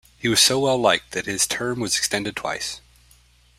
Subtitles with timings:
[0.17, 2.81] He was so well-liked that his term was extended twice.